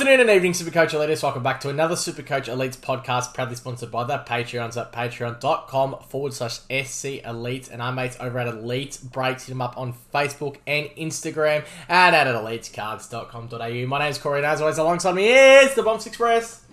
[0.00, 1.22] afternoon and evening, Supercoach Elites.
[1.22, 6.32] Welcome back to another Supercoach Elites podcast, proudly sponsored by the Patreons at patreon.com forward
[6.32, 9.44] slash SC Elites and our mates over at Elite Breaks.
[9.44, 13.86] Hit them up on Facebook and Instagram and at elitescards.com.au.
[13.88, 16.64] My name's Corey, and as always, alongside me is the Bombs Express.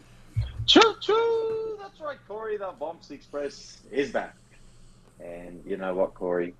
[0.65, 1.77] Choo choo!
[1.81, 2.55] That's right, Corey.
[2.55, 4.37] The Bombs Express is back.
[5.19, 6.53] And you know what, Corey?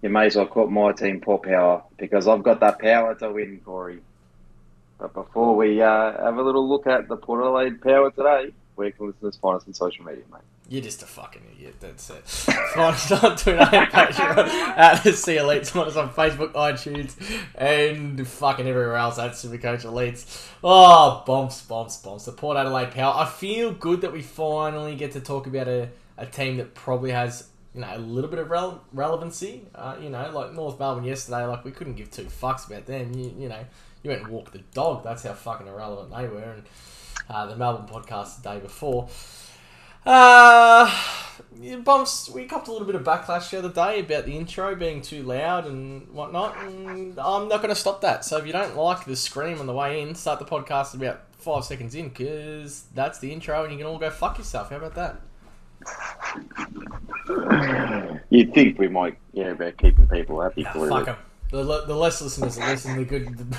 [0.00, 3.30] You may as well call my team Poor Power because I've got that power to
[3.30, 4.00] win, Corey.
[4.98, 8.90] But before we uh, have a little look at the Port Adelaide power today, where
[8.90, 10.40] can listeners find us on social media, mate?
[10.68, 12.26] You're just a fucking idiot, that's it.
[12.74, 15.70] Find us on Twitter and Patreon at the C Elites.
[15.70, 17.14] Find us on Facebook, iTunes,
[17.54, 20.48] and fucking everywhere else at Supercoach Elites.
[20.64, 22.24] Oh, bombs, bombs, bombs.
[22.24, 23.14] The Port Adelaide Power.
[23.14, 27.12] I feel good that we finally get to talk about a, a team that probably
[27.12, 29.62] has you know a little bit of rele- relevancy.
[29.72, 33.12] Uh, you know, like North Melbourne yesterday, like we couldn't give two fucks about them.
[33.14, 33.64] You, you know,
[34.06, 35.02] you went and walked the dog.
[35.02, 36.52] That's how fucking irrelevant they were.
[36.52, 36.62] And
[37.28, 39.08] uh, the Melbourne podcast the day before.
[40.04, 40.88] Uh,
[41.82, 42.30] bumps.
[42.30, 45.24] We copped a little bit of backlash the other day about the intro being too
[45.24, 46.56] loud and whatnot.
[46.58, 48.24] And I'm not going to stop that.
[48.24, 51.22] So if you don't like the scream on the way in, start the podcast about
[51.32, 54.70] five seconds in because that's the intro, and you can all go fuck yourself.
[54.70, 55.20] How about that?
[58.30, 60.88] You'd think we might, yeah, about keeping people happy, Nah, Corey.
[60.90, 61.16] fuck them.
[61.50, 63.56] The, the less listeners that listen, the good, the,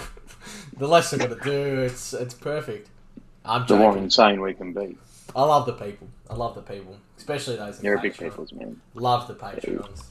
[0.77, 1.79] the less they're going to do.
[1.81, 2.89] It's it's perfect.
[3.45, 4.97] I'm the more insane we can be.
[5.35, 6.07] I love the people.
[6.29, 7.81] I love the people, especially those.
[7.83, 8.81] You're a big people's man.
[8.93, 10.03] Love the Patreons.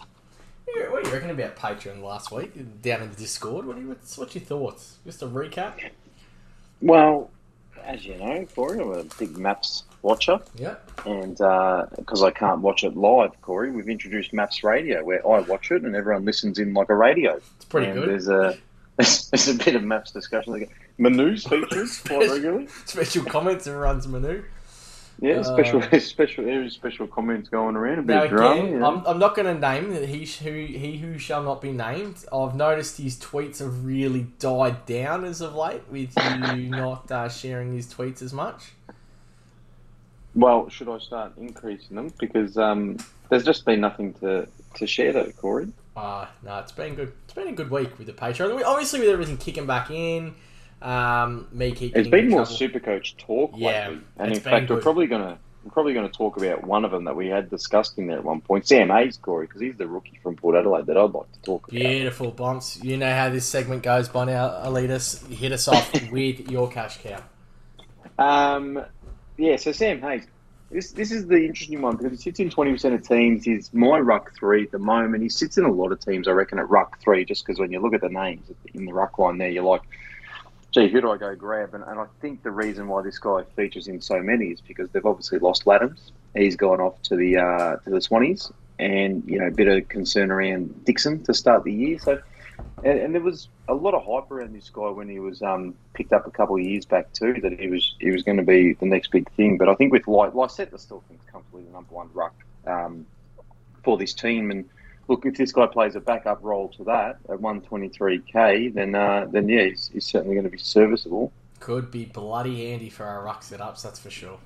[0.74, 3.66] Yeah, What do you reckon about Patreon last week down in the Discord?
[3.66, 4.96] What do you, what's, what's your thoughts?
[5.04, 5.72] Just a recap.
[6.80, 7.30] Well,
[7.84, 10.76] as you know, Corey, I'm a big maps watcher, Yeah.
[11.04, 15.40] and uh, because I can't watch it live, Corey, we've introduced Maps Radio, where I
[15.40, 17.36] watch it and everyone listens in like a radio.
[17.56, 18.08] It's pretty and good.
[18.10, 18.56] There's a
[18.96, 20.52] there's a bit of maps discussion.
[20.52, 22.68] Like, Menus features quite regularly.
[22.86, 24.44] Special comments and runs menu.
[25.20, 28.00] Yeah, Uh, special special there's special comments going around.
[28.00, 28.60] A bit Now of drama.
[28.62, 28.86] again, know.
[28.86, 32.24] I'm, I'm not going to name that he who he who shall not be named.
[32.32, 37.28] I've noticed his tweets have really died down as of late, with you not uh,
[37.28, 38.72] sharing his tweets as much.
[40.34, 42.98] Well, should I start increasing them because um,
[43.30, 45.68] there's just been nothing to, to share though, Corey.
[45.96, 47.12] Uh, no, it's been good.
[47.24, 48.62] It's been a good week with the Patreon.
[48.64, 50.34] Obviously, with everything kicking back in,
[50.82, 52.58] um, me keep It's been more trouble.
[52.58, 56.64] Supercoach talk Yeah, lately, and in fact, we're probably gonna we're probably gonna talk about
[56.64, 59.46] one of them that we had discussed in there at one point, Sam Hayes, Corey,
[59.46, 61.80] because he's the rookie from Port Adelaide that I'd like to talk about.
[61.80, 62.82] Beautiful bumps.
[62.84, 65.26] You know how this segment goes by now, Elitas.
[65.28, 67.22] Hit us off with your cash cow.
[68.18, 68.84] Um,
[69.38, 70.26] yeah, so Sam Hayes.
[70.70, 73.44] This, this is the interesting one because he sits in 20% of teams.
[73.44, 75.22] He's my ruck three at the moment.
[75.22, 77.70] He sits in a lot of teams, I reckon, at ruck three, just because when
[77.70, 79.82] you look at the names in the ruck line there, you're like,
[80.72, 81.74] gee, who do I go grab?
[81.74, 84.90] And, and I think the reason why this guy features in so many is because
[84.90, 86.10] they've obviously lost Ladhams.
[86.34, 89.88] He's gone off to the uh, to the Swannies, and you know, a bit of
[89.88, 91.98] concern around Dixon to start the year.
[91.98, 92.20] So,
[92.84, 95.74] and, and there was a lot of hype around this guy when he was um,
[95.94, 98.42] picked up a couple of years back too, that he was he was going to
[98.42, 99.58] be the next big thing.
[99.58, 102.34] But I think with Light, Lycett still thinks comfortably the number one ruck
[102.66, 103.06] um,
[103.82, 104.50] for this team.
[104.50, 104.64] And
[105.08, 109.48] look, if this guy plays a backup role to that at 123k, then uh, then
[109.48, 111.32] yeah, he's, he's certainly going to be serviceable.
[111.58, 114.38] Could be bloody handy for our ruck setups, that's for sure.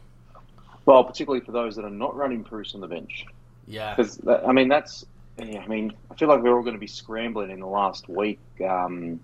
[0.86, 3.26] Well, particularly for those that are not running Bruce on the bench,
[3.66, 3.94] Yeah.
[3.94, 5.04] because I mean that's.
[5.46, 8.08] Yeah, I mean, I feel like we're all going to be scrambling in the last
[8.08, 8.40] week.
[8.66, 9.20] Um,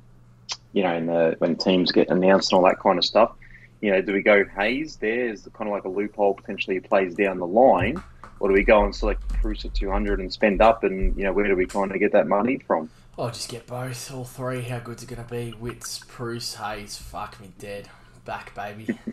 [0.72, 3.32] you know, in the when teams get announced and all that kind of stuff.
[3.80, 7.38] You know, do we go Hayes There's kind of like a loophole potentially plays down
[7.38, 8.02] the line,
[8.40, 10.84] or do we go and select Bruce at 200 and spend up?
[10.84, 12.90] And you know, where do we kind of get that money from?
[13.18, 14.62] I'll just get both, all three.
[14.62, 15.54] How good's it going to be?
[15.58, 17.88] Witts, Bruce, Hayes, fuck me dead.
[18.24, 18.98] Back, baby.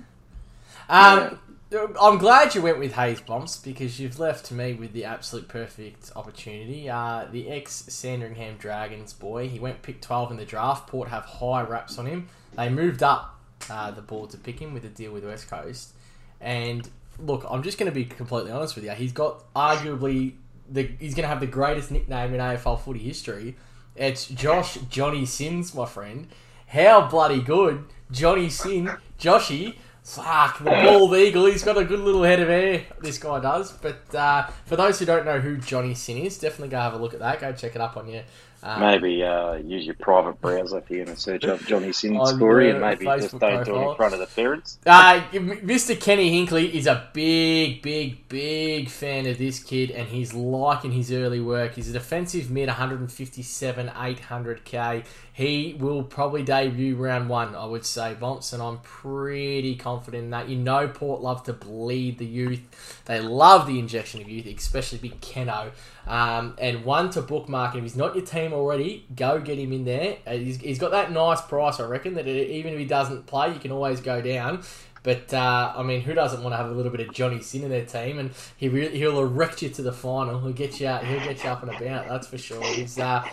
[0.89, 1.39] Um,
[1.73, 6.11] I'm glad you went with Hayes Bombs because you've left me with the absolute perfect
[6.15, 6.89] opportunity.
[6.89, 10.87] Uh, the ex Sandringham Dragons boy, he went pick 12 in the draft.
[10.87, 12.29] Port have high raps on him.
[12.55, 13.39] They moved up
[13.69, 15.93] uh, the board to pick him with a deal with West Coast.
[16.39, 16.87] And
[17.17, 18.91] look, I'm just going to be completely honest with you.
[18.91, 20.33] He's got arguably
[20.69, 23.55] the he's going to have the greatest nickname in AFL footy history.
[23.95, 26.27] It's Josh Johnny Sins, my friend.
[26.67, 29.75] How bloody good, Johnny Sin, Joshy.
[30.03, 31.45] Fuck, the bald eagle.
[31.45, 33.71] He's got a good little head of hair, this guy does.
[33.71, 36.97] But uh, for those who don't know who Johnny Sin is, definitely go have a
[36.97, 37.39] look at that.
[37.39, 38.23] Go check it up on your
[38.65, 42.29] Um, Maybe uh, use your private browser if you're going to search up Johnny Sin's
[42.31, 44.77] story, and maybe Facebook just don't do it in front of the parents.
[44.85, 45.99] Uh, Mr.
[45.99, 51.11] Kenny Hinkley is a big, big, big fan of this kid, and he's liking his
[51.11, 51.75] early work.
[51.75, 55.05] He's a defensive mid, 157, 800k.
[55.33, 60.29] He will probably debut round one, I would say, Bonts, and I'm pretty confident in
[60.29, 60.47] that.
[60.47, 62.61] You know, Port love to bleed the youth.
[63.05, 65.71] They love the injection of youth, especially big Keno.
[66.05, 67.75] Um, and one to bookmark.
[67.75, 70.17] If he's not your team already, go get him in there.
[70.27, 73.25] Uh, he's, he's got that nice price, I reckon, that it, even if he doesn't
[73.25, 74.61] play, you can always go down.
[75.01, 77.63] But uh, I mean, who doesn't want to have a little bit of Johnny Sin
[77.63, 78.19] in their team?
[78.19, 80.39] And he re- he'll erect you to the final.
[80.39, 81.03] He'll get you out.
[81.05, 82.07] He'll get you up and about.
[82.07, 82.63] That's for sure.
[82.63, 83.27] He's uh,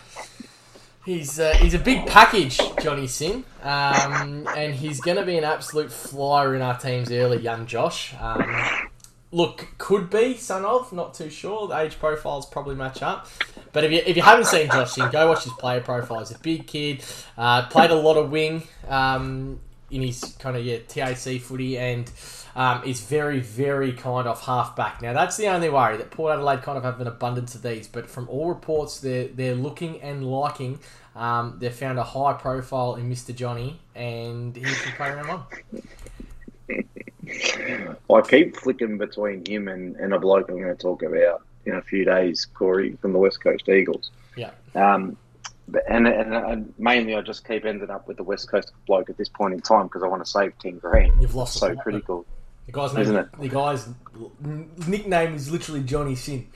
[1.05, 5.45] he's uh, he's a big package, Johnny Sin, um, and he's going to be an
[5.45, 7.39] absolute flyer in our teams early.
[7.39, 8.15] Young Josh.
[8.21, 8.89] Um,
[9.33, 10.93] look, could be son of.
[10.93, 11.69] Not too sure.
[11.69, 13.29] The age profiles probably match up.
[13.73, 16.21] But if you, if you haven't seen Josh Sinn, go watch his player profile.
[16.21, 17.05] He's a big kid.
[17.37, 19.61] Uh, played a lot of wing um,
[19.91, 22.11] in his kind of yeah TAC footy and.
[22.61, 25.01] Um, is very, very kind of half back.
[25.01, 27.89] Now that's the only worry that Port Adelaide kind of have an abundance of these,
[27.89, 30.79] but from all reports, they're they're looking and liking.
[31.17, 35.43] Um, they've found a high profile in Mister Johnny, and he can play around one.
[38.11, 41.75] I keep flicking between him and, and a bloke I'm going to talk about in
[41.75, 44.11] a few days, Corey, from the West Coast Eagles.
[44.37, 44.51] Yeah.
[44.75, 45.17] Um,
[45.69, 49.09] but, and, and, and mainly I just keep ending up with the West Coast bloke
[49.09, 51.23] at this point in time because I want to save 10 grand.
[51.23, 52.27] You've lost so critical.
[52.73, 53.41] The guy's Isn't name, it?
[53.41, 53.89] the guy's
[54.87, 56.47] nickname is literally Johnny Sin.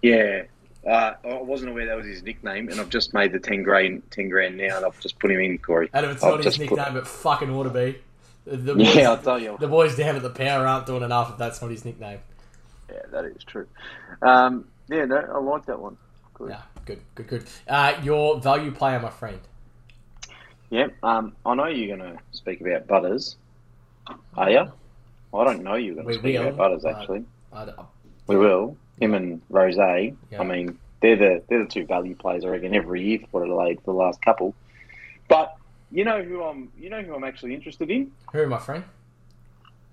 [0.00, 0.44] Yeah.
[0.86, 4.02] Uh, I wasn't aware that was his nickname, and I've just made the 10 grand,
[4.10, 5.90] 10 grand now, and I've just put him in, Corey.
[5.92, 7.98] And if it's I've not his just put- nickname, it fucking ought to be.
[8.46, 9.58] The, boys, Yeah, I'll tell you.
[9.60, 12.20] the boys down at the power aren't doing enough if that's not his nickname.
[12.90, 13.66] Yeah, that is true.
[14.22, 15.98] Um, yeah, no, I like that one.
[16.32, 16.48] Good.
[16.50, 17.44] Yeah, good, good, good.
[17.68, 19.40] Uh, your value player, my friend.
[20.70, 23.36] Yeah, um, I know you're going to speak about Butters.
[24.38, 24.72] Are you?
[25.32, 27.24] I don't know you're going to speak about Butters, actually.
[27.52, 27.78] I don't-
[28.26, 28.76] We will.
[29.00, 29.78] Him and Rose.
[29.78, 30.12] I
[30.44, 33.92] mean, they're the they're the two value players I reckon every year for Adelaide for
[33.92, 34.54] the last couple.
[35.28, 35.56] But
[35.90, 38.12] you know who I'm you know who I'm actually interested in.
[38.32, 38.84] who, my friend?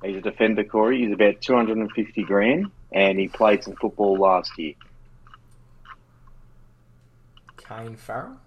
[0.03, 1.03] He's a defender, Corey.
[1.03, 4.73] He's about two hundred and fifty grand, and he played some football last year.
[7.57, 8.37] Kane Farrell,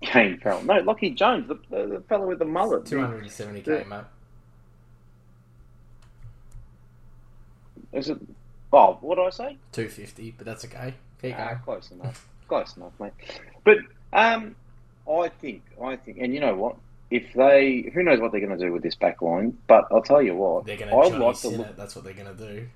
[0.00, 2.86] Kane Farrell, no, Lachie Jones, the, the, the fellow with the mullet.
[2.86, 4.00] two hundred and seventy k, mate.
[7.94, 8.18] Is it?
[8.72, 9.56] Oh, what did I say?
[9.72, 10.94] Two fifty, but that's okay.
[11.32, 11.58] Ah, going.
[11.64, 12.28] close enough.
[12.48, 13.12] Close enough, mate.
[13.64, 13.78] But
[14.12, 14.54] um,
[15.10, 16.76] I think, I think, and you know what?
[17.10, 19.56] If they, who knows what they're going to do with this back line?
[19.66, 20.96] But I'll tell you what, They're going to.
[21.18, 21.68] Like to look.
[21.68, 21.76] it.
[21.76, 22.66] That's what they're going to do.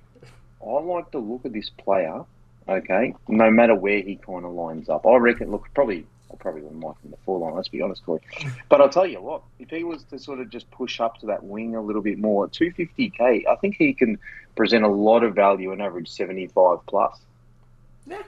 [0.67, 2.25] I like the look of this player.
[2.67, 5.51] Okay, no matter where he kind of lines up, I reckon.
[5.51, 7.55] Look, probably, I probably wouldn't like him the full line.
[7.55, 8.21] Let's be honest, Corey.
[8.69, 11.27] But I'll tell you what, if he was to sort of just push up to
[11.27, 14.19] that wing a little bit more, two fifty k, I think he can
[14.57, 17.19] present a lot of value and average seventy five plus.
[18.07, 18.23] Yeah.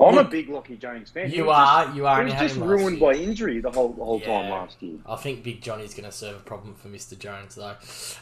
[0.00, 1.30] I'm a big Lachie Jones fan.
[1.30, 2.18] You was just- are, you are.
[2.18, 3.12] He was just had him last ruined year.
[3.12, 4.98] by injury the whole the whole time last year.
[5.06, 7.16] I think Big Johnny's going to serve a problem for Mr.
[7.16, 7.76] Jones, though.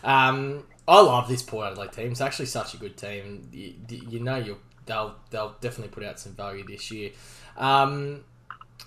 [0.04, 2.12] Um, I love this Port Adelaide team.
[2.12, 3.48] It's actually such a good team.
[3.52, 7.12] You, you know, you'll they'll they'll definitely put out some value this year.
[7.56, 8.24] Um,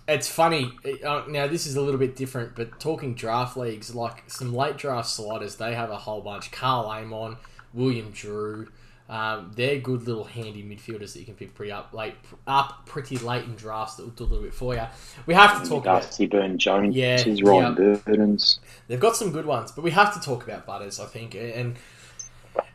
[0.08, 0.72] it's funny.
[1.04, 4.78] Uh, now this is a little bit different, but talking draft leagues, like some late
[4.78, 6.52] draft sliders, they have a whole bunch.
[6.52, 7.38] Karl Amon,
[7.74, 8.68] Willem Drew.
[9.08, 12.16] Um, they're good little handy midfielders that you can pick pretty up late,
[12.48, 14.82] up pretty late in drafts that will do a little bit for you.
[15.28, 18.60] We have to talk about Dusty Byrne-Jones, Yeah, his Ryan Burtons.
[18.88, 21.36] They've got some good ones, but we have to talk about Butters, I think.
[21.36, 21.76] And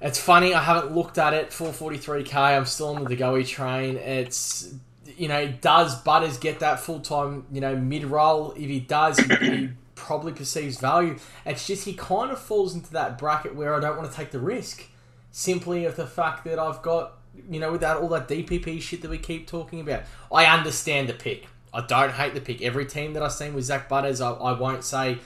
[0.01, 1.51] it's funny, I haven't looked at it.
[1.51, 3.97] 443k, I'm still on the Goey train.
[3.97, 4.73] It's,
[5.17, 8.53] you know, does Butters get that full time, you know, mid roll?
[8.53, 11.19] If he does, he, he probably perceives value.
[11.45, 14.31] It's just he kind of falls into that bracket where I don't want to take
[14.31, 14.85] the risk.
[15.33, 19.11] Simply of the fact that I've got, you know, without all that DPP shit that
[19.11, 20.03] we keep talking about.
[20.33, 21.47] I understand the pick.
[21.73, 22.63] I don't hate the pick.
[22.63, 25.19] Every team that I've seen with Zak Butters, I, I won't say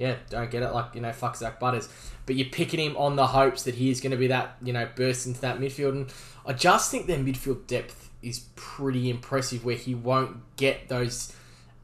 [0.00, 0.72] yeah, don't get it.
[0.72, 1.88] Like, you know, fuck Zak Butters.
[2.24, 4.72] But you're picking him on the hopes that he is going to be that, you
[4.72, 5.90] know, burst into that midfield.
[5.90, 6.12] And
[6.46, 11.34] I just think their midfield depth is pretty impressive where he won't get those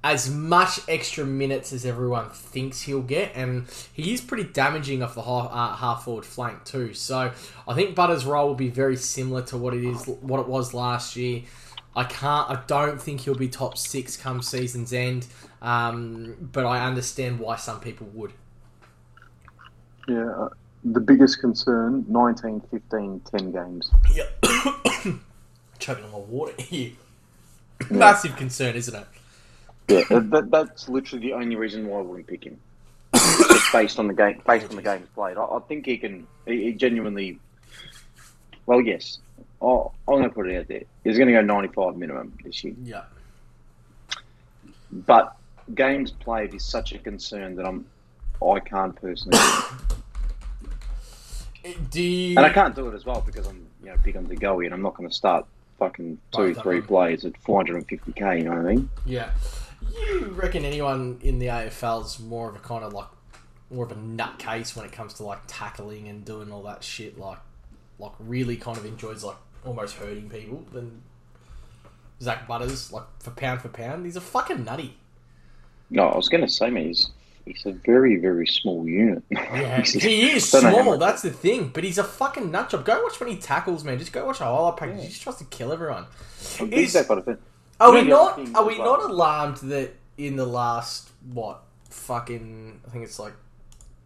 [0.04, 3.32] as much extra minutes as everyone thinks he'll get.
[3.34, 6.94] And he is pretty damaging off the half, uh, half forward flank too.
[6.94, 7.32] So
[7.66, 10.72] I think Butters' role will be very similar to what it is, what it was
[10.72, 11.42] last year.
[11.96, 12.48] I can't.
[12.50, 15.26] I don't think he'll be top six come season's end.
[15.62, 18.32] Um, but I understand why some people would.
[20.06, 20.48] Yeah, uh,
[20.84, 23.90] the biggest concern 19, 15, 10 games.
[24.14, 24.44] Yep.
[25.86, 26.90] Choking on my water here.
[27.90, 29.06] Massive concern, isn't it?
[29.86, 32.58] Yeah, that, that, that's literally the only reason why I wouldn't pick him.
[33.14, 36.26] Just based on the game, based on the games played, I, I think he can.
[36.44, 37.38] He, he genuinely.
[38.66, 39.18] Well, yes.
[39.62, 40.82] Oh, I'm going to put it out there.
[41.04, 42.74] He's going to go 95 minimum this year.
[42.82, 43.02] Yeah.
[44.90, 45.36] But
[45.72, 47.86] games played is such a concern that I'm.
[48.44, 49.38] I can't personally,
[51.92, 54.16] Do eh, you, and I can't do it as well because I'm you know big
[54.16, 55.46] on the goey, and I'm not going to start
[55.78, 58.38] fucking two, Both three players at 450k.
[58.38, 58.90] You know what I mean?
[59.04, 59.30] Yeah.
[59.94, 63.08] You reckon anyone in the AFL is more of a kind of like
[63.70, 67.18] more of a nutcase when it comes to like tackling and doing all that shit?
[67.18, 67.38] Like,
[67.98, 71.02] like really kind of enjoys like almost hurting people than
[72.20, 72.92] Zak Butters.
[72.92, 74.96] Like for pound for pound, he's a fucking nutty.
[75.90, 77.10] No, I was going to say, man, he's
[77.46, 79.22] he's a very very small unit.
[79.30, 80.98] Yeah, he is small.
[80.98, 81.68] That's the thing.
[81.68, 82.84] But he's a fucking nut job.
[82.84, 83.98] Go watch when he tackles, man.
[83.98, 84.96] Just go watch a highlight package.
[84.96, 85.02] Yeah.
[85.02, 86.06] He just tries to kill everyone.
[86.60, 87.38] Is- big about it.
[87.78, 88.38] Are we not?
[88.54, 92.80] Are we well- not alarmed that in the last what fucking?
[92.86, 93.34] I think it's like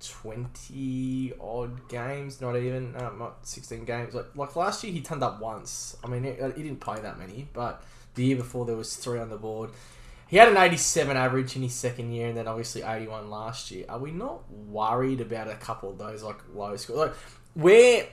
[0.00, 2.40] twenty odd games.
[2.40, 4.14] Not even, uh, not sixteen games.
[4.14, 5.96] Like like last year, he turned up once.
[6.02, 7.82] I mean, he, he didn't play that many, but
[8.14, 9.70] the year before there was three on the board.
[10.30, 13.84] He had an eighty-seven average in his second year, and then obviously eighty-one last year.
[13.88, 16.98] Are we not worried about a couple of those like low scores?
[16.98, 17.14] Like
[17.54, 18.06] where?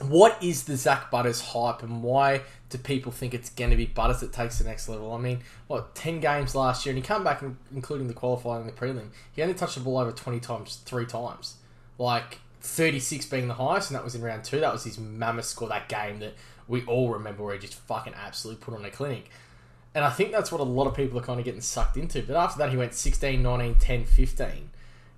[0.00, 3.86] What is the Zak Butters hype, and why do people think it's going to be
[3.86, 5.12] Butters that takes the next level?
[5.12, 8.60] I mean, what ten games last year, and he come back, in- including the qualifying
[8.60, 9.08] and the prelim.
[9.32, 11.56] He only touched the ball over twenty times, three times,
[11.98, 14.60] like thirty-six being the highest, and that was in round two.
[14.60, 16.34] That was his mammoth score that game that
[16.68, 19.28] we all remember, where he just fucking absolutely put on a clinic.
[19.98, 22.22] And I think that's what a lot of people are kind of getting sucked into.
[22.22, 24.70] But after that, he went 16, 19, 10, 15.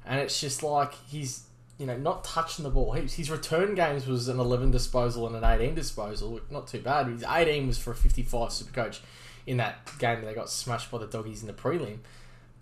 [0.07, 1.43] And it's just like he's,
[1.77, 2.93] you know, not touching the ball.
[2.93, 6.41] His, his return games was an 11 disposal and an 18 disposal.
[6.51, 7.09] Not too bad.
[7.09, 9.03] His 18 was for a 55 super coach
[9.47, 11.99] in that game that they got smashed by the doggies in the prelim.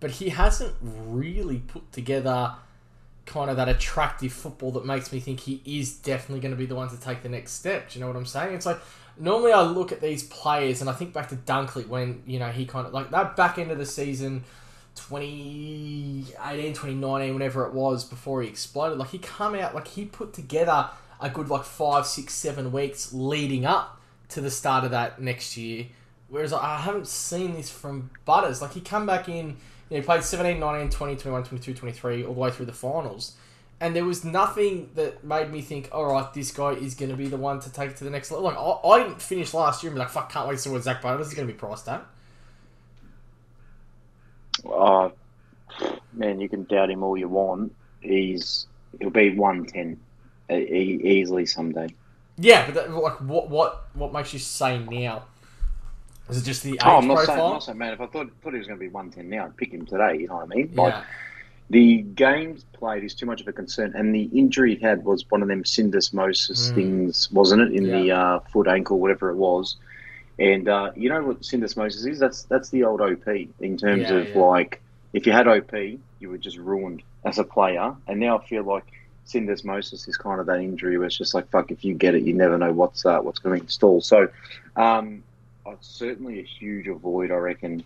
[0.01, 2.57] But he hasn't really put together
[3.29, 6.67] kind of that attractive football that makes me think he is definitely going to be
[6.67, 7.91] the one to take the next step.
[7.91, 8.55] Do you know what I'm saying?
[8.55, 8.81] It's like
[9.19, 12.49] normally I look at these players and I think back to Dunkley when you know
[12.49, 14.45] he kind of like that back end of the season
[14.97, 20.33] 2018 2019 whenever it was before he exploded like he come out like he put
[20.33, 25.21] together a good like five six seven weeks leading up to the start of that
[25.21, 25.87] next year
[26.29, 29.57] whereas I haven't seen this from Butters like he come back in
[29.91, 32.73] you know, he played 17 19 20 21 22 23 all the way through the
[32.73, 33.37] finals
[33.81, 37.17] and there was nothing that made me think, all right, this guy is going to
[37.17, 38.45] be the one to take it to the next level.
[38.45, 40.71] Like, I, I didn't finish last year and be like, fuck, can't wait to see
[40.71, 42.05] what Zak Butters is going to be priced at.
[44.65, 45.13] Oh,
[45.81, 47.73] uh, man, you can doubt him all you want.
[48.01, 48.67] He's
[48.99, 50.01] he'll be one ten
[50.51, 51.95] e- easily someday.
[52.37, 55.25] Yeah, but that, like, what what what makes you say now?
[56.29, 57.47] Is it just the age Oh, I'm not saying, profile?
[57.47, 57.93] I'm not saying, man.
[57.93, 59.87] If I thought thought he was going to be one ten now, I'd pick him
[59.87, 60.17] today.
[60.19, 60.73] You know what I mean?
[60.75, 61.05] Like yeah,
[61.71, 65.25] the games played is too much of a concern, and the injury he had was
[65.31, 66.75] one of them syndesmosis Mm.
[66.75, 67.73] things, wasn't it?
[67.73, 69.77] In the uh, foot, ankle, whatever it was.
[70.39, 72.19] And uh, you know what syndesmosis is?
[72.19, 73.27] That's that's the old OP
[73.61, 74.35] in terms Yeah, of yeah.
[74.35, 74.83] like
[75.13, 75.73] if you had OP,
[76.21, 77.95] you were just ruined as a player.
[78.07, 78.85] And now I feel like
[79.27, 82.23] syndesmosis is kind of that injury where it's just like fuck, if you get it,
[82.23, 84.01] you never know what's uh, what's going to install.
[84.01, 84.29] So,
[84.77, 85.25] um,
[85.73, 87.31] it's certainly a huge avoid.
[87.31, 87.85] I reckon.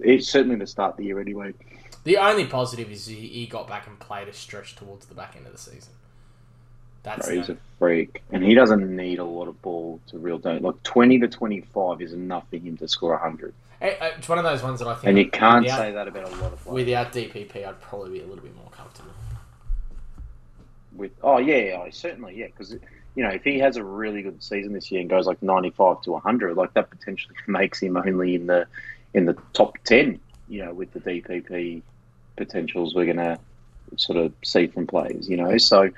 [0.00, 1.54] It's certainly to start of the year anyway.
[2.02, 5.36] the only positive is he, he got back and played a stretch towards the back
[5.36, 5.92] end of the season.
[7.04, 10.38] That's Bro, he's a freak, and he doesn't need a lot of ball to real
[10.38, 10.62] don't.
[10.62, 14.38] Like twenty to twenty-five is enough for him to score hundred, Eh, eh, it's one
[14.38, 15.04] of those ones that I think.
[15.08, 16.86] and you can't without, say that about a lot of players.
[16.86, 19.10] without DPP, I'd probably be a little bit more comfortable.
[20.96, 22.74] With oh yeah, yeah, certainly yeah, because
[23.14, 26.02] you know if he has a really good season this year and goes like ninety-five
[26.02, 28.66] to hundred, like that potentially makes him only in the
[29.14, 30.20] in the top ten.
[30.48, 31.82] You know, with the DPP
[32.36, 33.38] potentials we're gonna
[33.96, 35.28] sort of see from players.
[35.28, 35.90] You know, so.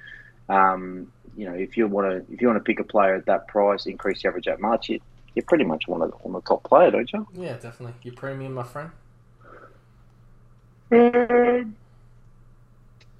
[0.49, 3.26] Um, you know, if you want to, if you want to pick a player at
[3.26, 4.88] that price, increase the average at March.
[4.88, 5.00] you,
[5.35, 7.26] you pretty much want to on the top player, don't you?
[7.35, 7.94] Yeah, definitely.
[8.02, 8.90] Your premium, my friend.
[10.90, 11.76] Um,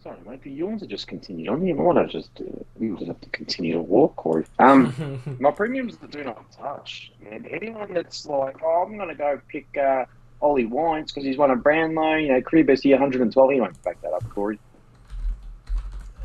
[0.07, 0.43] sorry, mate.
[0.43, 1.75] The yawns are just continued on here.
[1.75, 2.45] want to just, uh,
[2.77, 4.45] we just have to continue to walk, Corey.
[4.59, 7.13] Um, my premiums do not touch.
[7.29, 10.05] And anyone that's like, oh, I'm going to go pick uh,
[10.41, 13.51] Ollie Wines because he's won a Brownlow, you know, career best year 112.
[13.51, 14.59] He won't back that up, Corey.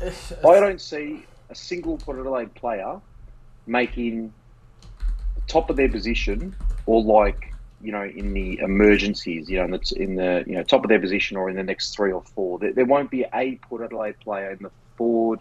[0.00, 3.00] I don't see a single Port Adelaide player
[3.66, 4.32] making
[5.34, 6.54] the top of their position
[6.86, 7.51] or like
[7.82, 10.88] you know in the emergencies, you know, in the, in the you know top of
[10.88, 12.58] their position or in the next three or four.
[12.58, 15.40] There, there won't be a Port Adelaide player in the forward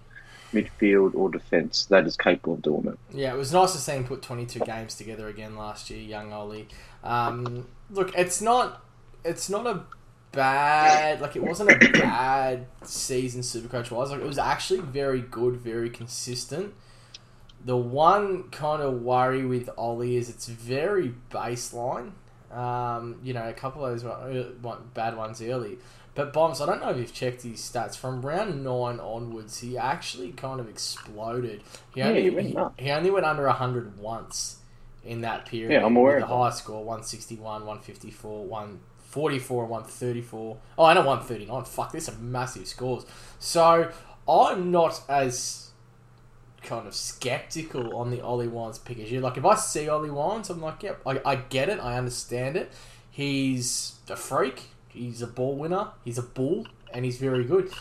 [0.54, 3.00] midfield, or defence that is capable of doing it.
[3.16, 6.34] Yeah, it was nice to see him put 22 games together again last year, young
[6.34, 6.68] Ollie.
[7.04, 8.84] Um, look, it's not,
[9.24, 9.84] it's not a
[10.32, 14.12] bad, like it wasn't a bad season Supercoach wise.
[14.12, 16.74] Like it was actually very good, very consistent.
[17.64, 22.12] The one kind of worry with Ollie is it's very baseline.
[22.54, 25.78] Um, you know, a couple of those one- bad ones early.
[26.14, 27.96] But Bombs, I don't know if you've checked his stats.
[27.96, 31.62] From round nine onwards, he actually kind of exploded.
[31.94, 34.58] He Yeah, only, he went he, he only went under 100 once
[35.06, 35.72] in that period.
[35.72, 36.42] Yeah, I'm aware with of The that.
[36.42, 40.58] high score 161, 154, 144, and 134.
[40.78, 41.64] Oh, I know 139.
[41.64, 43.06] Fuck, these are massive scores.
[43.40, 43.90] So
[44.28, 45.71] I'm not as
[46.64, 49.20] kind of skeptical on the Ollie Wines pick as you.
[49.20, 52.56] Like, if I see Ollie Wines, I'm like, yep, I, I get it, I understand
[52.56, 52.72] it.
[53.10, 57.72] He's a freak, he's a ball winner, he's a bull, and he's very good.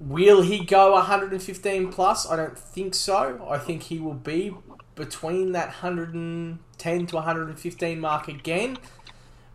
[0.00, 2.28] Will he go 115 plus?
[2.28, 3.46] I don't think so.
[3.50, 4.54] I think he will be
[4.94, 8.78] between that 110 to 115 mark again,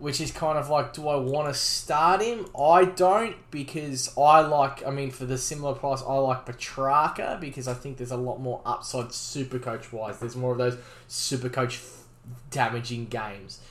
[0.03, 2.45] which is kind of like, do I want to start him?
[2.59, 7.69] I don't because I like, I mean, for the similar price, I like Petracca because
[7.69, 10.19] I think there's a lot more upside super coach wise.
[10.19, 12.03] There's more of those super coach f-
[12.49, 13.61] damaging games.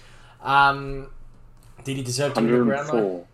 [0.41, 1.11] Um,
[1.85, 2.95] did he deserve to be the ground though?
[2.95, 3.27] 104.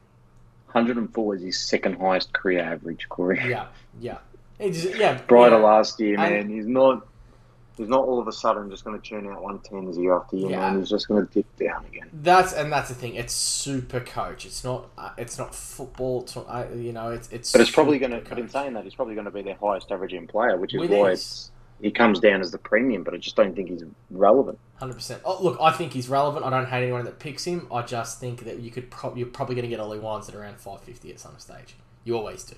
[0.73, 3.41] 104 is his second highest career average, Corey.
[3.49, 3.67] Yeah,
[4.01, 4.19] yeah.
[4.59, 5.63] Des- yeah, Brighter yeah.
[5.63, 6.51] last year, And- man.
[6.51, 7.07] He's not.
[7.79, 10.51] He's not all of a sudden just going to churn out 110s year after year,
[10.51, 10.59] Yeah.
[10.71, 10.79] man.
[10.81, 12.11] He's just going to dip down again.
[12.13, 13.15] That's and that's the thing.
[13.15, 14.45] It's super coach.
[14.45, 14.91] It's not.
[14.99, 16.23] Uh, it's not football.
[16.23, 16.47] It's not.
[16.49, 17.11] Uh, you know.
[17.13, 17.53] It's it's.
[17.53, 18.19] But it's probably going to.
[18.19, 20.75] super But in saying that, he's probably going to be their highest averaging player, which
[20.75, 21.19] is With why ease.
[21.21, 23.05] it's, he comes down as the premium.
[23.05, 24.59] But I just don't think he's relevant.
[24.81, 25.23] Hundred percent.
[25.25, 26.45] Oh, look, I think he's relevant.
[26.45, 27.67] I don't hate anyone that picks him.
[27.73, 28.91] I just think that you could.
[28.91, 31.77] Pro- you're probably going to get Ollie Wines at around five fifty at some stage.
[32.05, 32.57] You always do,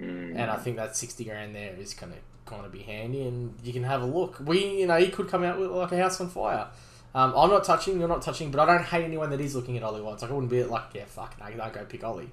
[0.00, 0.30] Mm.
[0.36, 3.54] and I think that sixty grand there is going to kind of be handy, and
[3.62, 4.38] you can have a look.
[4.44, 6.68] We, you know, he could come out with like a house on fire.
[7.14, 7.98] Um, I'm not touching.
[7.98, 10.22] You're not touching, but I don't hate anyone that is looking at Ollie Wines.
[10.22, 12.30] Like I wouldn't be like, yeah, fuck, no, don't go pick Ollie.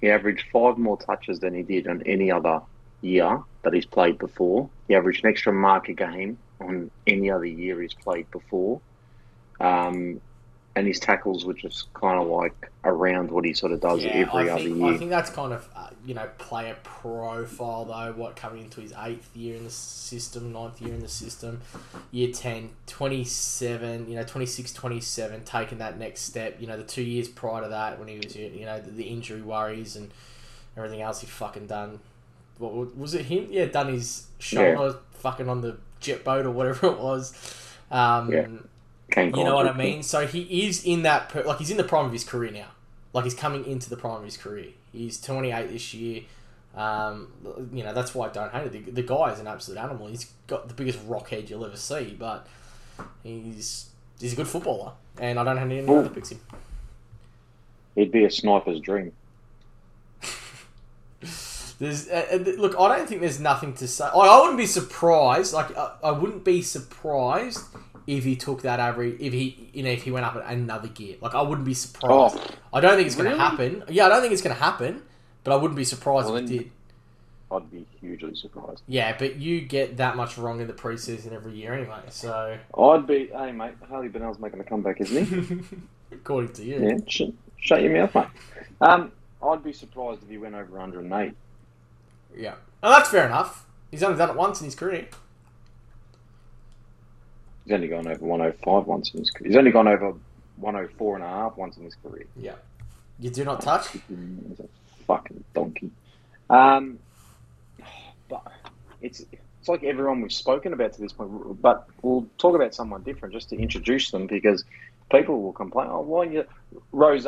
[0.00, 2.60] He averaged five more touches than he did on any other
[3.00, 4.68] year that he's played before.
[4.88, 8.80] He averaged an extra mark a game on any other year he's played before.
[9.60, 10.20] Um,
[10.76, 14.50] and his tackles were just kind of like around what he sort of does every
[14.50, 14.86] I other think, year.
[14.86, 18.12] I think that's kind of uh, you know player profile though.
[18.14, 21.62] What coming into his eighth year in the system, ninth year in the system,
[22.10, 26.58] year 10, 27, you know 26, 27, taking that next step.
[26.60, 29.04] You know the two years prior to that when he was you know the, the
[29.04, 30.10] injury worries and
[30.76, 32.00] everything else he fucking done.
[32.58, 33.48] What was it him?
[33.50, 37.32] Yeah, done his shoulder fucking on the jet boat or whatever it was.
[37.90, 38.46] Um, Yeah.
[39.38, 40.02] You know what I mean?
[40.02, 42.68] So he is in that, per- like he's in the prime of his career now.
[43.12, 44.70] Like he's coming into the prime of his career.
[44.92, 46.22] He's 28 this year.
[46.76, 47.32] Um,
[47.72, 48.72] you know that's why I don't hate it.
[48.72, 50.08] The, the guy is an absolute animal.
[50.08, 52.46] He's got the biggest rockhead you'll ever see, but
[53.22, 53.88] he's
[54.20, 56.40] he's a good footballer, and I don't have anyone that picks him.
[57.94, 59.12] He'd be a sniper's dream.
[61.78, 64.04] There's uh, uh, look, I don't think there's nothing to say.
[64.04, 65.54] I, I wouldn't be surprised.
[65.54, 67.64] Like I, I wouldn't be surprised
[68.06, 69.16] if he took that average.
[69.20, 71.16] If he you know if he went up another gear.
[71.20, 72.36] Like I wouldn't be surprised.
[72.38, 73.84] Oh, I don't think it's going to happen.
[73.88, 75.02] Yeah, I don't think it's going to happen,
[75.44, 76.70] but I wouldn't be surprised Well, if it did.
[77.50, 78.82] I'd be hugely surprised.
[78.88, 82.00] Yeah, but you get that much wrong in the preseason every year anyway.
[82.08, 85.64] So, I'd be, hey mate, Harley Bennell's making a comeback, isn't he?
[86.12, 88.26] according to you, yeah, sh- shut your mouth, mate.
[88.80, 91.34] Um, I'd be surprised if he went over 108.
[92.36, 93.64] yeah, and that's fair enough.
[93.92, 95.06] He's only done it once in his career.
[97.66, 99.48] He's only gone over 105 once in his career.
[99.48, 100.14] He's only gone over
[100.56, 102.26] 104 and a half once in his career.
[102.36, 102.54] Yeah,
[103.18, 103.88] you do not touch.
[103.88, 104.68] He's a
[105.06, 105.90] fucking donkey.
[106.48, 107.00] Um,
[108.28, 108.46] but
[109.02, 111.60] it's it's like everyone we've spoken about to this point.
[111.60, 114.62] But we'll talk about someone different just to introduce them because
[115.10, 115.88] people will complain.
[115.90, 116.44] Oh, why you
[116.92, 117.26] Rose,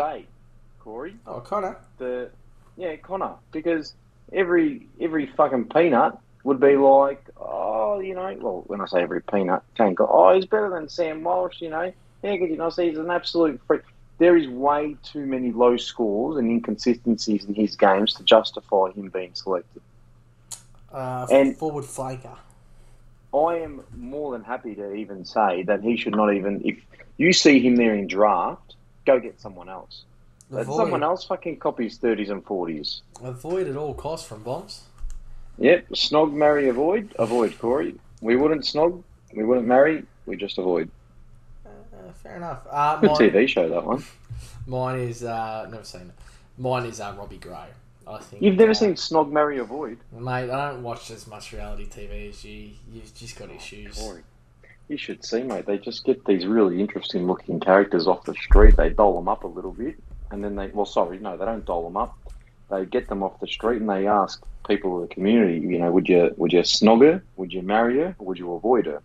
[0.79, 1.17] Corey?
[1.27, 1.79] Oh, Connor.
[1.99, 2.31] The
[2.77, 3.93] yeah Connor because
[4.33, 9.23] every every fucking peanut would be like oh you know well when I say every
[9.23, 12.71] peanut can't go oh he's better than Sam Walsh you know yeah because you know
[12.71, 13.83] see he's an absolute freak.
[14.19, 19.11] There is way too many low scores and inconsistencies in his games to justify him
[19.11, 19.81] being selected.
[20.93, 22.37] Uh, And- forward flanker.
[23.33, 26.79] I am more than happy to even say that he should not even if
[27.19, 28.75] you see him there in draft,
[29.07, 30.03] go get someone else.
[30.51, 33.03] Let Avoid, someone else fucking copies thirties and forties.
[33.23, 34.85] avoid at all costs from bombs.
[35.59, 37.59] Yep, snog, marry, avoid, avoid.
[37.59, 39.03] Corey, we wouldn't snog,
[39.35, 40.89] we wouldn't marry, we just avoid.
[41.67, 41.71] Uh,
[42.23, 42.67] fair enough.
[42.71, 44.05] Uh, Good mine, TV show that one.
[44.67, 46.11] mine is uh, never seen it.
[46.59, 47.67] Mine is uh, Robbie Gray.
[48.07, 49.99] I think You've never uh, seen Snog Marry Avoid?
[50.13, 50.51] mate.
[50.51, 52.71] I don't watch as much reality TV as you.
[52.93, 53.99] You've just got issues.
[53.99, 54.23] Corey.
[54.89, 55.67] You should see, mate.
[55.67, 58.77] They just get these really interesting looking characters off the street.
[58.77, 59.97] They doll them up a little bit,
[60.31, 60.69] and then they.
[60.69, 62.17] Well, sorry, no, they don't doll them up.
[62.71, 65.91] They get them off the street and they ask people of the community, you know,
[65.91, 67.23] would you would you snog her?
[67.37, 68.15] Would you marry her?
[68.19, 69.03] Or would you avoid her?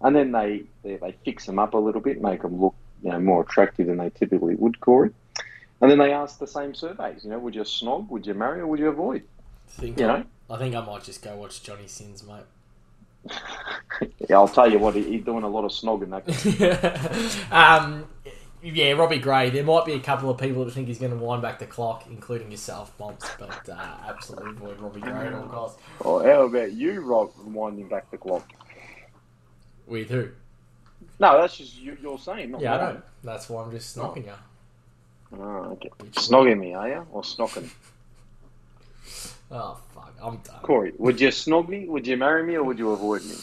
[0.00, 3.10] And then they, they they fix them up a little bit, make them look you
[3.10, 5.10] know more attractive than they typically would, Corey.
[5.80, 8.08] And then they ask the same surveys, you know, would you snog?
[8.08, 8.60] Would you marry?
[8.60, 9.22] Or would you avoid?
[9.68, 10.24] think You I, know.
[10.50, 12.44] I think I might just go watch Johnny Sins, mate.
[14.28, 17.46] yeah, I'll tell you what, he- he's doing a lot of snogging that.
[17.50, 18.06] um,
[18.64, 19.50] yeah, Robbie Gray.
[19.50, 21.66] There might be a couple of people that think he's going to wind back the
[21.66, 25.82] clock, including yourself, Bumps, but uh, absolutely avoid Robbie Gray at all costs.
[26.00, 28.50] Or how about you, Rob, winding back the clock?
[29.86, 30.30] With who?
[31.20, 33.04] No, that's just you, you're saying, not Yeah, I don't.
[33.22, 34.32] That's why I'm just knocking you.
[35.38, 35.90] Oh, okay.
[36.12, 37.06] Snogging me, are you?
[37.12, 37.68] Or snocking?
[39.50, 40.60] Oh fuck, I'm done.
[40.62, 41.86] Corey, would you snog me?
[41.86, 42.54] Would you marry me?
[42.56, 43.34] Or would you avoid me?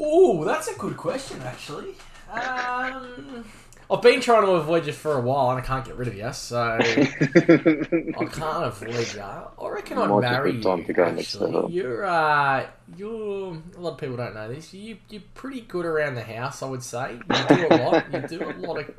[0.00, 1.94] Oh, that's a good question, actually.
[2.32, 3.44] Um,
[3.90, 6.14] I've been trying to avoid you for a while, and I can't get rid of
[6.14, 9.20] you, so I can't avoid you.
[9.22, 10.84] I reckon I'd Might be a marry good time you.
[10.84, 11.70] to go next actually, level.
[11.70, 14.72] you're uh, you're a lot of people don't know this.
[14.72, 17.12] You you're pretty good around the house, I would say.
[17.14, 18.12] You do a lot.
[18.12, 18.90] You do a lot of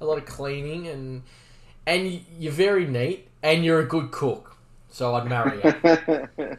[0.00, 1.22] a lot of cleaning, and
[1.86, 4.52] and you- you're very neat, and you're a good cook.
[4.90, 5.72] So I'd marry you.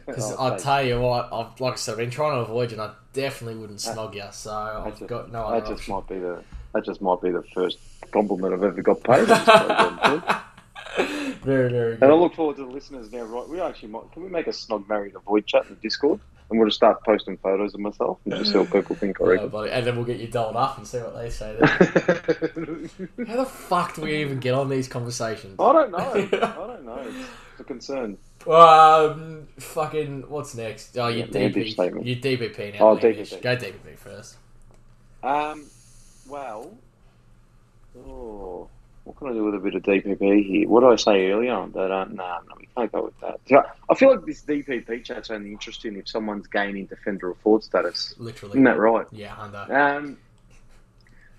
[0.06, 2.70] Because I'll I'll tell you what, I've, like I said, I've been trying to avoid
[2.70, 4.22] you, and I definitely wouldn't snog you.
[4.30, 5.94] So I've just- got no that other just option.
[5.94, 6.42] might be the
[6.74, 7.78] that just might be the first
[8.12, 9.20] compliment I've ever got paid.
[9.20, 10.22] on this program, too.
[11.44, 12.14] very, very and I good.
[12.16, 13.22] look forward to the listeners now.
[13.24, 14.10] Right, we actually might.
[14.12, 16.20] Can we make a snog married avoid chat in Discord?
[16.50, 19.20] And we'll just start posting photos of myself and just see what people think.
[19.20, 19.68] I Yeah, reckon.
[19.68, 21.54] and then we'll get you dolled up and see what they say.
[21.62, 25.56] How the fuck do we even get on these conversations?
[25.60, 25.98] I don't know.
[25.98, 26.26] I
[26.66, 27.06] don't know.
[27.52, 28.16] It's a concern.
[28.46, 30.96] Um, fucking, what's next?
[30.96, 32.88] Oh, you Yeah, DP, you DPP now.
[32.90, 32.96] Oh.
[32.96, 33.42] DPP.
[33.42, 34.36] Go DPP first.
[35.22, 35.66] Um,
[36.28, 36.76] well,
[37.98, 38.68] oh,
[39.04, 40.68] what can I do with a bit of DPP here?
[40.68, 41.72] What did I say earlier on?
[41.72, 43.40] That uh, nah, no, we can't go with that.
[43.48, 47.64] So, I feel like this DPP chat's only interesting if someone's gaining defender or forward
[47.64, 48.14] status.
[48.18, 48.52] Literally.
[48.52, 49.06] Isn't that right?
[49.10, 49.70] Yeah, Hundo.
[49.70, 50.18] Um,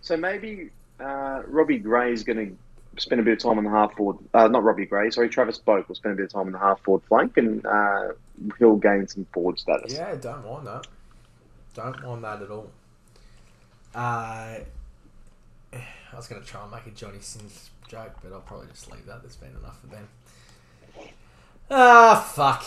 [0.02, 3.69] so maybe uh, Robbie Gray is going to spend a bit of time on the
[3.69, 4.17] half forward.
[4.34, 6.60] Uh, not Robbie Gray, sorry, Travis Boak will spend a bit of time on the
[6.60, 8.10] half forward flank, and uh,
[8.58, 9.93] he'll gain some forward status.
[9.93, 10.88] Yeah, don't mind that.
[11.75, 12.69] Don't mind that at all.
[13.93, 14.56] Uh,
[16.12, 18.91] I was going to try and make a Johnny Sins joke, but I'll probably just
[18.91, 19.22] leave that.
[19.22, 20.08] There's been enough of them.
[21.72, 22.65] Ah, fuck.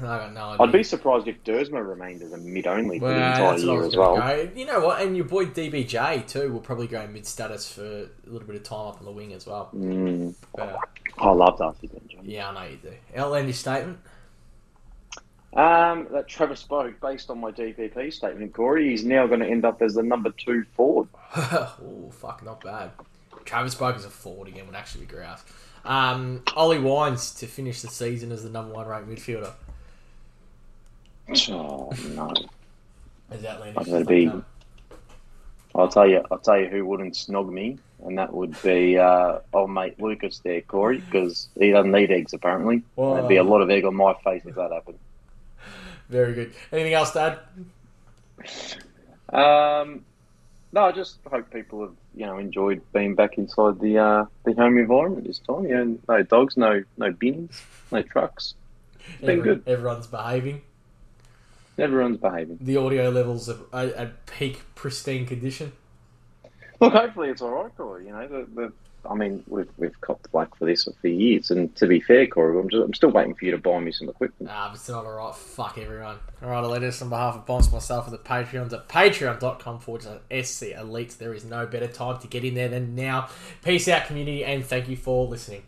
[0.00, 0.66] I got no idea.
[0.66, 3.84] I'd be surprised if Duursma remained as a mid only for Well, the entire year
[3.84, 4.16] as well.
[4.16, 4.48] go.
[4.56, 5.02] You know what?
[5.02, 8.62] And your boy DBJ too will probably go mid status for a little bit of
[8.62, 9.68] time up on the wing as well.
[9.76, 10.78] Mm, But,
[11.18, 12.24] I love Darcy Benjamin.
[12.28, 12.92] yeah, I know you do.
[13.16, 13.98] Outlandish statement.
[15.52, 19.64] Um, that Travis Boak, based on my DPP statement, Corey, he's now going to end
[19.64, 21.08] up as the number two forward.
[21.36, 22.92] oh, fuck, not bad.
[23.44, 25.42] Travis Boak is a forward again would actually be grouse.
[25.84, 29.52] Um, Ollie Wines to finish the season as the number one ranked midfielder.
[31.50, 32.32] Oh no!
[33.32, 34.32] Is going to be.
[35.74, 39.38] I'll tell you, I'll tell you who wouldn't snog me, and that would be uh,
[39.52, 42.82] old mate Lucas there, Corey, because he doesn't need eggs apparently.
[42.96, 44.98] Well, There'd be a lot of egg on my face if that happened.
[46.10, 46.52] Very good.
[46.72, 47.38] Anything else, Dad?
[49.32, 50.04] Um,
[50.72, 54.52] no, I just hope people have you know enjoyed being back inside the uh, the
[54.54, 55.64] home environment this time.
[55.64, 58.54] You know, no dogs, no no bins, no trucks.
[59.24, 59.62] Been good.
[59.66, 60.62] Everyone's behaving.
[61.78, 62.58] Everyone's behaving.
[62.60, 65.72] The audio levels are are at peak pristine condition.
[66.80, 68.06] Look, hopefully it's all right, Corey.
[68.06, 68.72] You know, the, the
[69.08, 72.58] I mean, we've we've copped black for this for years, and to be fair, Corey,
[72.58, 74.50] I'm, just, I'm still waiting for you to buy me some equipment.
[74.52, 75.34] Ah, it's not alright.
[75.34, 76.18] Fuck everyone.
[76.42, 80.02] Alright, I'll let us on behalf of Bonds myself at the Patreons at patreon.com forward
[80.02, 81.16] slash SC Elites.
[81.18, 83.28] There is no better time to get in there than now.
[83.62, 85.62] Peace out, community, and thank you for listening.